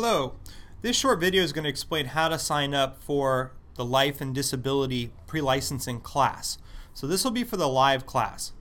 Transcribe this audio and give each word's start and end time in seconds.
Hello. 0.00 0.34
This 0.80 0.94
short 0.94 1.18
video 1.18 1.42
is 1.42 1.52
going 1.52 1.64
to 1.64 1.68
explain 1.68 2.06
how 2.06 2.28
to 2.28 2.38
sign 2.38 2.72
up 2.72 3.02
for 3.02 3.50
the 3.74 3.84
Life 3.84 4.20
and 4.20 4.32
Disability 4.32 5.10
Pre-Licensing 5.26 6.02
class. 6.02 6.56
So 6.94 7.08
this 7.08 7.24
will 7.24 7.32
be 7.32 7.42
for 7.42 7.56
the 7.56 7.66
live 7.66 8.06
class. 8.06 8.52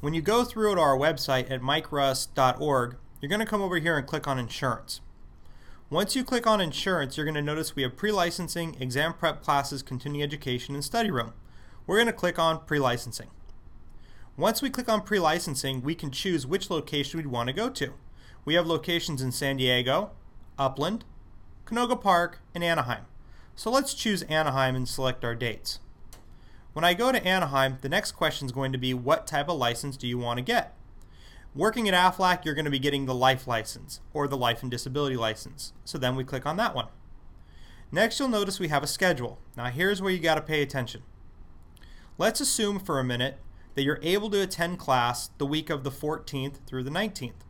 When 0.00 0.12
you 0.12 0.20
go 0.20 0.44
through 0.44 0.74
to 0.74 0.80
our 0.82 0.94
website 0.94 1.50
at 1.50 1.62
mikeruss.org, 1.62 2.96
you're 3.18 3.28
going 3.30 3.40
to 3.40 3.46
come 3.46 3.62
over 3.62 3.78
here 3.78 3.96
and 3.96 4.06
click 4.06 4.28
on 4.28 4.38
Insurance. 4.38 5.00
Once 5.88 6.14
you 6.14 6.22
click 6.22 6.46
on 6.46 6.60
Insurance, 6.60 7.16
you're 7.16 7.24
going 7.24 7.34
to 7.34 7.40
notice 7.40 7.74
we 7.74 7.82
have 7.82 7.96
Pre-Licensing, 7.96 8.76
Exam 8.78 9.14
Prep 9.14 9.40
Classes, 9.40 9.82
Continuing 9.82 10.22
Education, 10.22 10.74
and 10.74 10.84
Study 10.84 11.10
Room. 11.10 11.32
We're 11.86 11.96
going 11.96 12.08
to 12.08 12.12
click 12.12 12.38
on 12.38 12.62
Pre-Licensing. 12.66 13.30
Once 14.36 14.60
we 14.60 14.68
click 14.68 14.90
on 14.90 15.00
Pre-Licensing, 15.00 15.80
we 15.80 15.94
can 15.94 16.10
choose 16.10 16.46
which 16.46 16.68
location 16.68 17.16
we'd 17.16 17.28
want 17.28 17.46
to 17.46 17.54
go 17.54 17.70
to. 17.70 17.94
We 18.44 18.52
have 18.52 18.66
locations 18.66 19.22
in 19.22 19.32
San 19.32 19.56
Diego, 19.56 20.10
Upland, 20.58 21.04
Canoga 21.66 22.00
Park, 22.00 22.40
and 22.54 22.62
Anaheim. 22.62 23.04
So 23.56 23.70
let's 23.70 23.94
choose 23.94 24.22
Anaheim 24.22 24.74
and 24.74 24.88
select 24.88 25.24
our 25.24 25.34
dates. 25.34 25.80
When 26.72 26.84
I 26.84 26.94
go 26.94 27.12
to 27.12 27.24
Anaheim, 27.24 27.78
the 27.82 27.88
next 27.88 28.12
question 28.12 28.46
is 28.46 28.52
going 28.52 28.72
to 28.72 28.78
be 28.78 28.94
what 28.94 29.26
type 29.26 29.48
of 29.48 29.58
license 29.58 29.96
do 29.96 30.08
you 30.08 30.18
want 30.18 30.38
to 30.38 30.42
get? 30.42 30.74
Working 31.54 31.88
at 31.88 31.94
AFLAC, 31.94 32.44
you're 32.44 32.54
going 32.54 32.64
to 32.64 32.70
be 32.70 32.80
getting 32.80 33.06
the 33.06 33.14
life 33.14 33.46
license 33.46 34.00
or 34.12 34.26
the 34.26 34.36
life 34.36 34.62
and 34.62 34.70
disability 34.70 35.16
license. 35.16 35.72
So 35.84 35.98
then 35.98 36.16
we 36.16 36.24
click 36.24 36.46
on 36.46 36.56
that 36.56 36.74
one. 36.74 36.88
Next, 37.92 38.18
you'll 38.18 38.28
notice 38.28 38.58
we 38.58 38.68
have 38.68 38.82
a 38.82 38.88
schedule. 38.88 39.38
Now 39.56 39.66
here's 39.66 40.02
where 40.02 40.10
you 40.10 40.18
got 40.18 40.34
to 40.34 40.40
pay 40.40 40.62
attention. 40.62 41.02
Let's 42.18 42.40
assume 42.40 42.80
for 42.80 42.98
a 42.98 43.04
minute 43.04 43.38
that 43.76 43.84
you're 43.84 44.00
able 44.02 44.30
to 44.30 44.42
attend 44.42 44.80
class 44.80 45.30
the 45.38 45.46
week 45.46 45.70
of 45.70 45.84
the 45.84 45.90
14th 45.92 46.56
through 46.66 46.82
the 46.82 46.90
19th. 46.90 47.44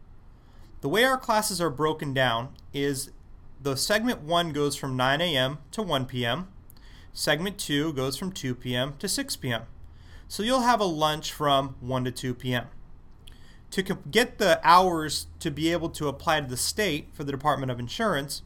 The 0.83 0.89
way 0.91 1.05
our 1.05 1.16
classes 1.16 1.62
are 1.62 1.70
broken 1.70 2.12
down 2.12 2.55
is 2.74 3.10
the 3.62 3.77
segment 3.77 4.20
1 4.20 4.52
goes 4.52 4.77
from 4.77 4.96
9 4.96 5.20
a.m. 5.23 5.59
to 5.70 5.80
1 5.80 6.05
p.m. 6.06 6.48
Segment 7.12 7.56
2 7.56 7.94
goes 7.94 8.17
from 8.17 8.33
2 8.33 8.55
p.m. 8.55 8.94
to 8.98 9.08
6 9.08 9.36
p.m. 9.36 9.62
So 10.28 10.42
you'll 10.42 10.62
have 10.62 10.80
a 10.80 10.84
lunch 10.84 11.33
from 11.33 11.77
1 11.80 12.05
to 12.05 12.11
2 12.11 12.34
p.m. 12.34 12.67
To 13.70 13.83
get 13.83 14.39
the 14.39 14.61
hours 14.62 15.28
to 15.41 15.50
be 15.50 15.72
able 15.72 15.89
to 15.91 16.08
apply 16.08 16.41
to 16.41 16.47
the 16.47 16.56
state 16.56 17.08
for 17.12 17.25
the 17.25 17.33
Department 17.33 17.72
of 17.72 17.80
Insurance, 17.80 18.42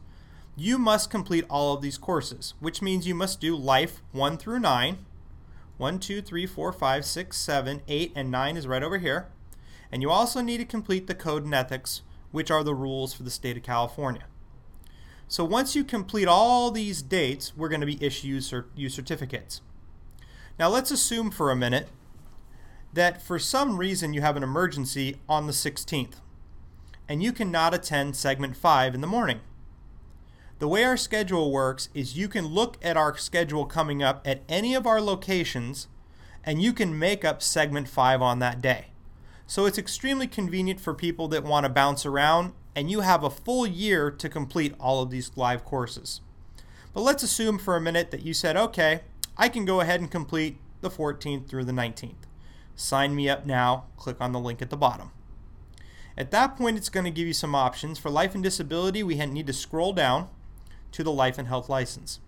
you 0.55 0.77
must 0.77 1.09
complete 1.09 1.45
all 1.49 1.73
of 1.73 1.81
these 1.81 1.97
courses, 1.97 2.53
which 2.59 2.81
means 2.81 3.07
you 3.07 3.15
must 3.15 3.39
do 3.39 3.55
Life 3.55 4.01
1 4.11 4.37
through 4.37 4.59
9. 4.59 5.05
1, 5.77 5.99
2, 5.99 6.21
3, 6.21 6.45
4, 6.45 6.73
5, 6.73 7.05
6, 7.05 7.37
7, 7.37 7.81
8, 7.87 8.11
and 8.15 8.29
9 8.29 8.57
is 8.57 8.67
right 8.67 8.83
over 8.83 8.97
here. 8.97 9.27
And 9.91 10.01
you 10.01 10.11
also 10.11 10.41
need 10.41 10.57
to 10.57 10.65
complete 10.65 11.07
the 11.07 11.15
Code 11.15 11.45
and 11.45 11.53
Ethics 11.53 12.01
which 12.31 12.51
are 12.51 12.63
the 12.63 12.75
rules 12.75 13.13
for 13.13 13.23
the 13.23 13.31
state 13.31 13.57
of 13.57 13.63
California. 13.63 14.25
So 15.27 15.45
once 15.45 15.75
you 15.75 15.83
complete 15.83 16.27
all 16.27 16.71
these 16.71 17.01
dates, 17.01 17.55
we're 17.55 17.69
going 17.69 17.81
to 17.81 17.87
be 17.87 18.03
issuing 18.03 18.41
you 18.75 18.89
certificates. 18.89 19.61
Now 20.57 20.69
let's 20.69 20.91
assume 20.91 21.31
for 21.31 21.51
a 21.51 21.55
minute 21.55 21.87
that 22.93 23.21
for 23.21 23.37
some 23.37 23.77
reason 23.77 24.13
you 24.13 24.21
have 24.21 24.35
an 24.35 24.43
emergency 24.43 25.17
on 25.29 25.45
the 25.45 25.53
16th 25.53 26.15
and 27.07 27.23
you 27.23 27.31
cannot 27.31 27.73
attend 27.73 28.15
segment 28.15 28.55
5 28.55 28.95
in 28.95 29.01
the 29.01 29.07
morning. 29.07 29.39
The 30.59 30.67
way 30.67 30.83
our 30.83 30.97
schedule 30.97 31.51
works 31.51 31.89
is 31.93 32.17
you 32.17 32.27
can 32.27 32.47
look 32.47 32.77
at 32.81 32.97
our 32.97 33.15
schedule 33.17 33.65
coming 33.65 34.03
up 34.03 34.21
at 34.27 34.41
any 34.49 34.75
of 34.75 34.85
our 34.85 34.99
locations 34.99 35.87
and 36.43 36.61
you 36.61 36.73
can 36.73 36.97
make 36.97 37.23
up 37.23 37.41
segment 37.41 37.87
5 37.87 38.21
on 38.21 38.39
that 38.39 38.61
day. 38.61 38.87
So 39.49 39.65
it's 39.65 39.79
extremely 39.79 40.27
convenient 40.27 40.79
for 40.79 40.93
people 40.93 41.27
that 41.29 41.43
want 41.43 41.63
to 41.63 41.71
bounce 41.71 42.05
around 42.05 42.53
and 42.75 42.91
you 42.91 42.99
have 42.99 43.23
a 43.23 43.31
full 43.31 43.65
year 43.65 44.11
to 44.11 44.29
complete 44.29 44.75
all 44.79 45.01
of 45.01 45.09
these 45.09 45.31
live 45.35 45.65
courses. 45.65 46.21
But 46.93 47.01
let's 47.01 47.23
assume 47.23 47.57
for 47.57 47.75
a 47.75 47.81
minute 47.81 48.11
that 48.11 48.21
you 48.21 48.31
said, 48.35 48.55
okay, 48.55 49.01
I 49.37 49.49
can 49.49 49.65
go 49.65 49.81
ahead 49.81 50.01
and 50.01 50.11
complete 50.11 50.57
the 50.81 50.91
14th 50.91 51.47
through 51.47 51.63
the 51.63 51.71
19th. 51.71 52.27
Sign 52.75 53.15
me 53.15 53.27
up 53.27 53.47
now, 53.47 53.85
click 53.97 54.17
on 54.19 54.33
the 54.33 54.39
link 54.39 54.61
at 54.61 54.69
the 54.69 54.77
bottom. 54.77 55.09
At 56.15 56.29
that 56.29 56.55
point, 56.55 56.77
it's 56.77 56.89
going 56.89 57.05
to 57.05 57.09
give 57.09 57.25
you 57.25 57.33
some 57.33 57.55
options. 57.55 57.97
For 57.97 58.11
life 58.11 58.35
and 58.35 58.43
disability, 58.43 59.01
we 59.01 59.15
need 59.15 59.47
to 59.47 59.53
scroll 59.53 59.93
down 59.93 60.29
to 60.91 61.03
the 61.03 61.11
life 61.11 61.39
and 61.39 61.47
health 61.47 61.69
license. 61.69 62.19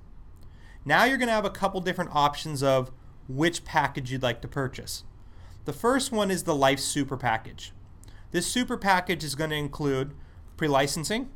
Now 0.83 1.03
you're 1.03 1.19
going 1.19 1.27
to 1.27 1.35
have 1.35 1.45
a 1.45 1.51
couple 1.51 1.81
different 1.81 2.15
options 2.15 2.63
of 2.63 2.91
which 3.27 3.63
package 3.63 4.11
you'd 4.11 4.23
like 4.23 4.41
to 4.41 4.47
purchase. 4.47 5.03
The 5.65 5.73
first 5.73 6.11
one 6.11 6.31
is 6.31 6.43
the 6.43 6.55
Life 6.55 6.79
Super 6.79 7.15
Package. 7.15 7.71
This 8.31 8.47
super 8.47 8.77
package 8.77 9.23
is 9.23 9.35
going 9.35 9.51
to 9.51 9.55
include 9.55 10.15
pre-licensing, 10.57 11.29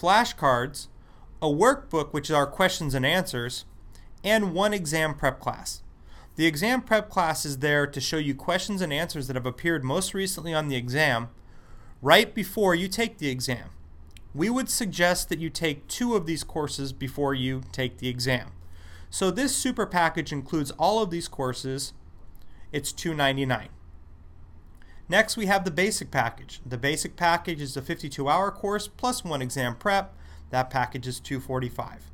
flashcards, 0.00 0.86
a 1.42 1.48
workbook 1.48 2.12
which 2.12 2.30
our 2.30 2.46
questions 2.46 2.94
and 2.94 3.04
answers, 3.04 3.64
and 4.22 4.54
one 4.54 4.72
exam 4.72 5.14
prep 5.14 5.40
class. 5.40 5.82
The 6.36 6.46
exam 6.46 6.82
prep 6.82 7.10
class 7.10 7.44
is 7.44 7.58
there 7.58 7.84
to 7.84 8.00
show 8.00 8.18
you 8.18 8.32
questions 8.32 8.80
and 8.80 8.92
answers 8.92 9.26
that 9.26 9.34
have 9.34 9.46
appeared 9.46 9.82
most 9.82 10.14
recently 10.14 10.54
on 10.54 10.68
the 10.68 10.76
exam 10.76 11.30
right 12.00 12.32
before 12.32 12.76
you 12.76 12.86
take 12.86 13.18
the 13.18 13.28
exam. 13.28 13.70
We 14.34 14.50
would 14.50 14.70
suggest 14.70 15.28
that 15.30 15.40
you 15.40 15.50
take 15.50 15.88
two 15.88 16.14
of 16.14 16.26
these 16.26 16.44
courses 16.44 16.92
before 16.92 17.34
you 17.34 17.62
take 17.72 17.98
the 17.98 18.08
exam. 18.08 18.52
So 19.10 19.32
this 19.32 19.56
super 19.56 19.86
package 19.86 20.30
includes 20.30 20.70
all 20.72 21.02
of 21.02 21.10
these 21.10 21.26
courses 21.26 21.92
it's 22.72 22.92
$2.99. 22.92 23.68
Next, 25.08 25.36
we 25.36 25.46
have 25.46 25.64
the 25.64 25.70
basic 25.70 26.10
package. 26.10 26.60
The 26.66 26.76
basic 26.76 27.16
package 27.16 27.62
is 27.62 27.76
a 27.76 27.82
52-hour 27.82 28.50
course 28.50 28.88
plus 28.88 29.24
one 29.24 29.40
exam 29.40 29.76
prep. 29.76 30.14
That 30.50 30.70
package 30.70 31.06
is 31.06 31.20
245. 31.20 32.10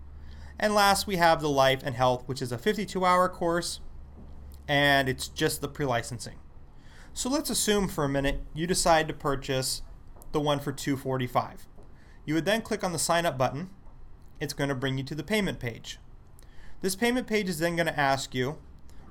And 0.59 0.75
last, 0.75 1.07
we 1.07 1.17
have 1.17 1.41
the 1.41 1.49
life 1.49 1.81
and 1.85 1.97
health, 1.97 2.23
which 2.27 2.41
is 2.41 2.53
a 2.53 2.59
52-hour 2.59 3.29
course, 3.31 3.81
and 4.69 5.09
it's 5.09 5.27
just 5.27 5.61
the 5.61 5.69
pre-licensing. 5.69 6.39
So 7.13 7.29
let's 7.29 7.51
assume 7.51 7.89
for 7.89 8.05
a 8.05 8.09
minute 8.09 8.41
you 8.55 8.67
decide 8.67 9.09
to 9.09 9.15
purchase 9.15 9.83
the 10.33 10.41
one 10.41 10.61
for 10.61 10.73
245. 10.73 11.67
You 12.25 12.35
would 12.35 12.45
then 12.45 12.63
click 12.63 12.83
on 12.83 12.93
the 12.93 12.99
sign 12.99 13.27
up 13.27 13.37
button. 13.37 13.71
It's 14.41 14.53
going 14.53 14.69
to 14.69 14.75
bring 14.75 14.99
you 14.99 15.05
to 15.05 15.15
the 15.15 15.23
payment 15.23 15.59
page. 15.59 15.99
This 16.81 16.97
payment 16.97 17.27
page 17.27 17.49
is 17.49 17.59
then 17.59 17.77
going 17.77 17.87
to 17.87 17.99
ask 17.99 18.35
you 18.35 18.59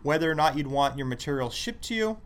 whether 0.04 0.30
or 0.30 0.36
not 0.36 0.58
you'd 0.58 0.68
want 0.68 0.98
your 0.98 1.08
materials 1.08 1.54
shipped 1.54 1.84
to 1.86 1.96
you, 1.96 2.18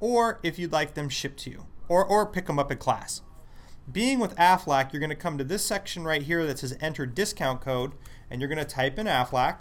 or 0.00 0.40
if 0.42 0.58
you'd 0.58 0.72
like 0.72 0.94
them 0.94 1.08
shipped 1.08 1.38
to 1.40 1.50
you, 1.50 1.66
or, 1.88 2.04
or 2.04 2.26
pick 2.26 2.46
them 2.46 2.58
up 2.58 2.72
in 2.72 2.78
class. 2.78 3.22
Being 3.90 4.18
with 4.18 4.36
AFLAC, 4.36 4.92
you're 4.92 5.00
going 5.00 5.10
to 5.10 5.16
come 5.16 5.38
to 5.38 5.44
this 5.44 5.64
section 5.64 6.04
right 6.04 6.22
here 6.22 6.46
that 6.46 6.58
says 6.58 6.76
enter 6.80 7.06
discount 7.06 7.60
code, 7.60 7.92
and 8.30 8.40
you're 8.40 8.48
going 8.48 8.58
to 8.58 8.64
type 8.64 8.98
in 8.98 9.06
AFLAC, 9.06 9.58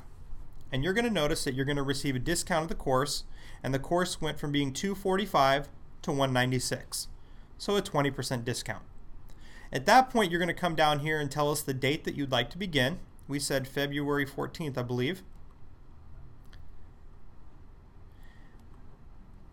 and 0.71 0.83
you're 0.83 0.93
going 0.93 1.05
to 1.05 1.11
notice 1.11 1.43
that 1.43 1.53
you're 1.53 1.65
going 1.65 1.75
to 1.75 1.83
receive 1.83 2.15
a 2.15 2.19
discount 2.19 2.63
of 2.63 2.69
the 2.69 2.75
course, 2.75 3.23
and 3.63 3.73
the 3.73 3.79
course 3.79 4.21
went 4.21 4.39
from 4.39 4.51
being 4.51 4.73
245 4.73 5.67
to 6.03 6.11
196, 6.11 7.07
so 7.57 7.75
a 7.75 7.81
20% 7.81 8.45
discount. 8.45 8.83
At 9.73 9.85
that 9.85 10.09
point, 10.09 10.31
you're 10.31 10.39
going 10.39 10.47
to 10.47 10.53
come 10.53 10.75
down 10.75 10.99
here 10.99 11.19
and 11.19 11.31
tell 11.31 11.51
us 11.51 11.61
the 11.61 11.73
date 11.73 12.03
that 12.03 12.15
you'd 12.15 12.31
like 12.31 12.49
to 12.51 12.57
begin. 12.57 12.99
We 13.27 13.39
said 13.39 13.67
February 13.67 14.25
14th, 14.25 14.77
I 14.77 14.83
believe. 14.83 15.23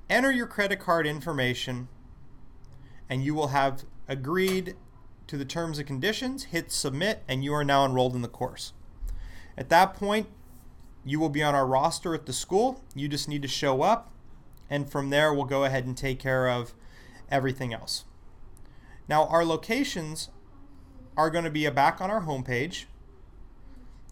Enter 0.08 0.30
your 0.30 0.46
credit 0.46 0.78
card 0.78 1.06
information 1.06 1.88
and 3.08 3.24
you 3.24 3.34
will 3.34 3.48
have 3.48 3.84
agreed 4.06 4.76
to 5.26 5.36
the 5.36 5.44
terms 5.44 5.78
and 5.78 5.86
conditions, 5.86 6.44
hit 6.44 6.72
submit, 6.72 7.22
and 7.28 7.44
you 7.44 7.52
are 7.54 7.64
now 7.64 7.84
enrolled 7.84 8.14
in 8.14 8.22
the 8.22 8.28
course. 8.28 8.72
At 9.56 9.68
that 9.68 9.94
point, 9.94 10.26
you 11.04 11.20
will 11.20 11.28
be 11.28 11.42
on 11.42 11.54
our 11.54 11.66
roster 11.66 12.14
at 12.14 12.26
the 12.26 12.32
school. 12.32 12.82
You 12.94 13.08
just 13.08 13.28
need 13.28 13.42
to 13.42 13.48
show 13.48 13.82
up, 13.82 14.12
and 14.70 14.90
from 14.90 15.10
there, 15.10 15.32
we'll 15.32 15.44
go 15.44 15.64
ahead 15.64 15.86
and 15.86 15.96
take 15.96 16.18
care 16.18 16.48
of 16.48 16.74
everything 17.30 17.72
else. 17.72 18.04
Now, 19.08 19.26
our 19.26 19.44
locations 19.44 20.28
are 21.16 21.30
going 21.30 21.44
to 21.44 21.50
be 21.50 21.68
back 21.70 22.00
on 22.00 22.10
our 22.10 22.22
homepage. 22.22 22.84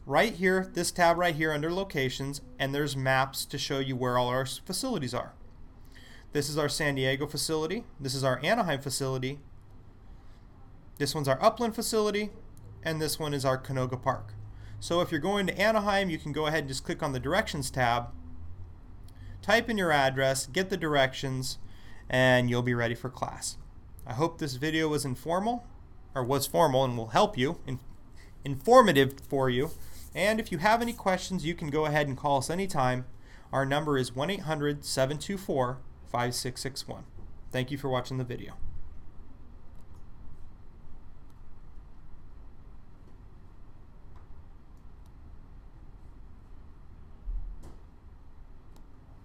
Right 0.04 0.34
here, 0.34 0.70
this 0.72 0.90
tab 0.90 1.18
right 1.18 1.34
here 1.34 1.52
under 1.52 1.72
locations, 1.72 2.40
and 2.58 2.74
there's 2.74 2.96
maps 2.96 3.44
to 3.46 3.58
show 3.58 3.78
you 3.78 3.96
where 3.96 4.18
all 4.18 4.28
our 4.28 4.46
facilities 4.46 5.14
are. 5.14 5.34
This 6.36 6.50
is 6.50 6.58
our 6.58 6.68
San 6.68 6.96
Diego 6.96 7.26
facility. 7.26 7.84
This 7.98 8.14
is 8.14 8.22
our 8.22 8.38
Anaheim 8.44 8.82
facility. 8.82 9.38
This 10.98 11.14
one's 11.14 11.28
our 11.28 11.42
Upland 11.42 11.74
facility. 11.74 12.28
And 12.82 13.00
this 13.00 13.18
one 13.18 13.32
is 13.32 13.46
our 13.46 13.56
Canoga 13.56 14.02
Park. 14.02 14.34
So 14.78 15.00
if 15.00 15.10
you're 15.10 15.18
going 15.18 15.46
to 15.46 15.58
Anaheim, 15.58 16.10
you 16.10 16.18
can 16.18 16.32
go 16.32 16.46
ahead 16.46 16.58
and 16.58 16.68
just 16.68 16.84
click 16.84 17.02
on 17.02 17.12
the 17.12 17.18
Directions 17.18 17.70
tab, 17.70 18.08
type 19.40 19.70
in 19.70 19.78
your 19.78 19.90
address, 19.90 20.44
get 20.44 20.68
the 20.68 20.76
directions, 20.76 21.56
and 22.10 22.50
you'll 22.50 22.60
be 22.60 22.74
ready 22.74 22.94
for 22.94 23.08
class. 23.08 23.56
I 24.06 24.12
hope 24.12 24.36
this 24.36 24.56
video 24.56 24.88
was 24.88 25.06
informal, 25.06 25.64
or 26.14 26.22
was 26.22 26.46
formal 26.46 26.84
and 26.84 26.98
will 26.98 27.08
help 27.08 27.38
you, 27.38 27.60
in, 27.66 27.80
informative 28.44 29.20
for 29.26 29.48
you. 29.48 29.70
And 30.14 30.38
if 30.38 30.52
you 30.52 30.58
have 30.58 30.82
any 30.82 30.92
questions, 30.92 31.46
you 31.46 31.54
can 31.54 31.70
go 31.70 31.86
ahead 31.86 32.06
and 32.06 32.14
call 32.14 32.36
us 32.36 32.50
anytime. 32.50 33.06
Our 33.54 33.64
number 33.64 33.96
is 33.96 34.14
1 34.14 34.28
800 34.28 34.84
724 34.84 35.78
5661. 36.16 37.04
Thank 37.52 37.70
you 37.70 37.76
for 37.76 37.90
watching 37.90 38.16
the 38.16 38.24
video. 38.24 38.54